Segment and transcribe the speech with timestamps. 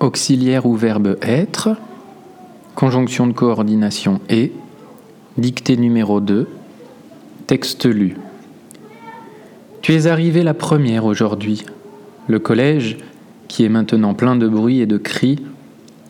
[0.00, 1.76] auxiliaire ou verbe être,
[2.74, 4.52] conjonction de coordination et,
[5.38, 6.48] dictée numéro 2,
[7.46, 8.16] texte lu.
[9.82, 11.64] Tu es arrivé la première aujourd'hui.
[12.26, 12.96] Le collège,
[13.48, 15.40] qui est maintenant plein de bruit et de cris,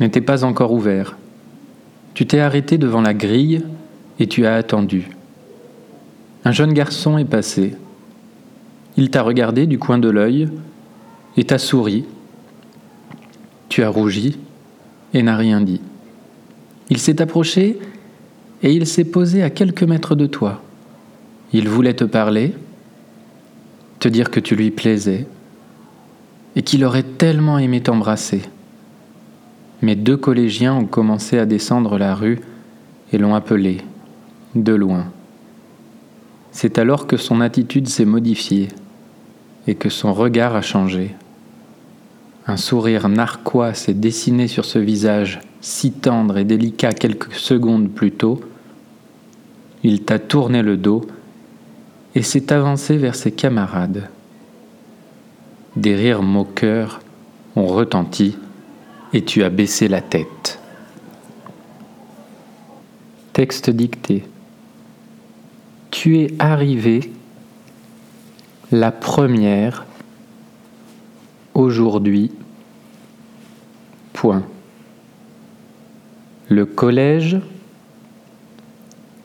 [0.00, 1.16] n'était pas encore ouvert.
[2.14, 3.62] Tu t'es arrêté devant la grille
[4.18, 5.08] et tu as attendu.
[6.44, 7.74] Un jeune garçon est passé.
[8.96, 10.48] Il t'a regardé du coin de l'œil
[11.36, 12.04] et t'a souri.
[13.70, 14.36] Tu as rougi
[15.14, 15.80] et n'as rien dit.
[16.90, 17.78] Il s'est approché
[18.62, 20.60] et il s'est posé à quelques mètres de toi.
[21.52, 22.52] Il voulait te parler,
[24.00, 25.26] te dire que tu lui plaisais
[26.56, 28.42] et qu'il aurait tellement aimé t'embrasser.
[29.82, 32.40] Mais deux collégiens ont commencé à descendre la rue
[33.12, 33.82] et l'ont appelé,
[34.56, 35.06] de loin.
[36.50, 38.68] C'est alors que son attitude s'est modifiée
[39.68, 41.14] et que son regard a changé.
[42.50, 48.10] Un sourire narquois s'est dessiné sur ce visage si tendre et délicat quelques secondes plus
[48.10, 48.40] tôt.
[49.84, 51.06] Il t'a tourné le dos
[52.16, 54.08] et s'est avancé vers ses camarades.
[55.76, 56.98] Des rires moqueurs
[57.54, 58.36] ont retenti
[59.12, 60.58] et tu as baissé la tête.
[63.32, 64.24] Texte dicté.
[65.92, 67.12] Tu es arrivé
[68.72, 69.86] la première
[71.54, 72.32] aujourd'hui.
[76.48, 77.38] Le collège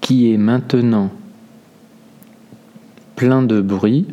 [0.00, 1.10] qui est maintenant
[3.16, 4.06] plein de bruit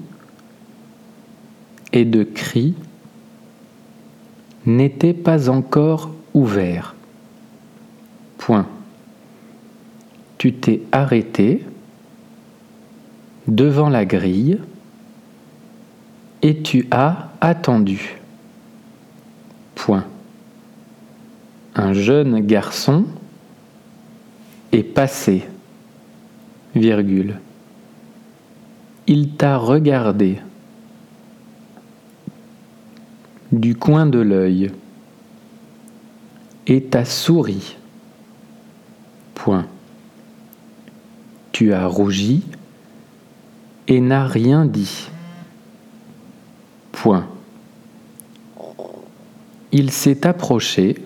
[1.92, 2.76] et de cris
[4.66, 6.96] n'était pas encore ouvert.
[8.38, 8.68] Point.
[10.38, 11.66] Tu t'es arrêté
[13.48, 14.60] devant la grille
[16.42, 18.22] et tu as attendu.
[19.76, 20.06] Point.
[21.82, 23.06] Un jeune garçon
[24.74, 25.48] est passé.
[26.76, 27.40] Virgule.
[29.08, 30.40] Il t'a regardé
[33.54, 34.72] du coin de l'œil
[36.68, 37.78] et t'a souri.
[39.34, 39.66] Point.
[41.54, 42.44] Tu as rougi
[43.88, 45.08] et n'as rien dit.
[46.92, 47.26] Point.
[49.72, 50.98] Il s'est approché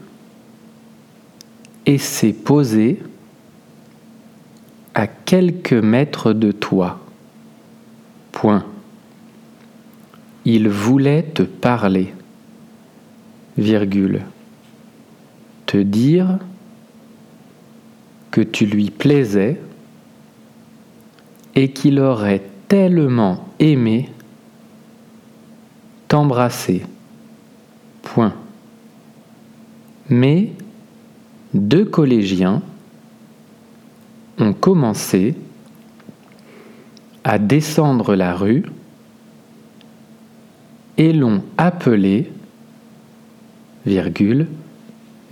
[1.85, 3.01] et s'est posé
[4.93, 6.99] à quelques mètres de toi.
[8.31, 8.65] Point.
[10.45, 12.13] Il voulait te parler
[13.57, 14.21] virgule,
[15.65, 16.39] te dire
[18.31, 19.59] que tu lui plaisais
[21.55, 24.09] et qu'il aurait tellement aimé
[26.07, 26.83] t'embrasser.
[28.01, 28.33] Point.
[30.09, 30.51] Mais
[31.53, 32.61] deux collégiens
[34.39, 35.35] ont commencé
[37.23, 38.65] à descendre la rue
[40.97, 42.31] et l'ont appelé
[43.85, 44.47] virgule,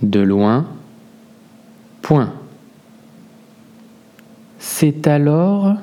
[0.02, 0.66] de loin,
[2.02, 2.32] point.
[4.58, 5.76] C'est alors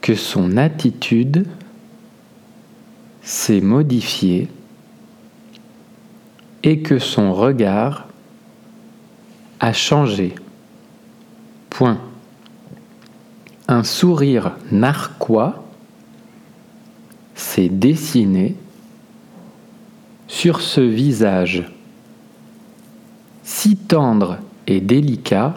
[0.00, 1.46] que son attitude
[3.22, 4.48] s'est modifiée
[6.62, 8.09] et que son regard
[9.60, 10.34] a changé.
[11.68, 12.00] Point.
[13.68, 15.62] Un sourire narquois
[17.34, 18.56] s'est dessiné
[20.26, 21.70] sur ce visage
[23.44, 25.56] si tendre et délicat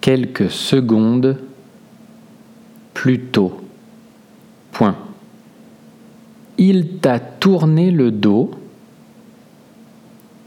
[0.00, 1.38] quelques secondes
[2.94, 3.60] plus tôt.
[4.72, 4.96] Point.
[6.56, 8.50] Il t'a tourné le dos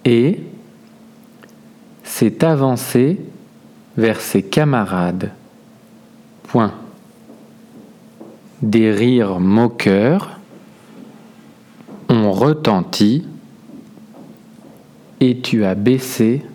[0.03, 0.43] et
[2.21, 3.19] s'est avancé
[3.97, 5.31] vers ses camarades.
[6.43, 6.71] Point.
[8.61, 10.39] Des rires moqueurs
[12.09, 13.25] ont retenti
[15.19, 16.45] et tu as baissé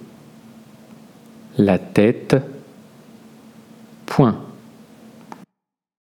[1.59, 2.37] la tête.
[4.07, 4.46] Point.